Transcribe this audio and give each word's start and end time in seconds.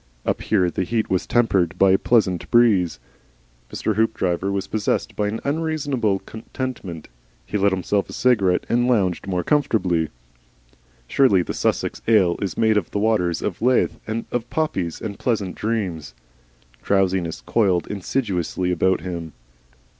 Up 0.25 0.41
here 0.41 0.71
the 0.71 0.83
heat 0.83 1.11
was 1.11 1.27
tempered 1.27 1.77
by 1.77 1.91
a 1.91 1.97
pleasant 1.99 2.49
breeze. 2.49 2.99
Mr. 3.71 3.95
Hoopdriver 3.97 4.51
was 4.51 4.65
possessed 4.65 5.15
by 5.15 5.37
unreasonable 5.43 6.17
contentment; 6.25 7.07
he 7.45 7.55
lit 7.55 7.71
himself 7.71 8.09
a 8.09 8.13
cigarette 8.13 8.65
and 8.67 8.87
lounged 8.87 9.27
more 9.27 9.43
comfortably. 9.43 10.09
Surely 11.07 11.43
the 11.43 11.53
Sussex 11.53 12.01
ale 12.07 12.35
is 12.41 12.57
made 12.57 12.77
of 12.77 12.89
the 12.89 12.97
waters 12.97 13.43
of 13.43 13.61
Lethe, 13.61 13.97
of 14.31 14.49
poppies 14.49 15.01
and 15.01 15.19
pleasant 15.19 15.53
dreams. 15.53 16.15
Drowsiness 16.81 17.41
coiled 17.41 17.85
insidiously 17.85 18.71
about 18.71 19.01
him. 19.01 19.33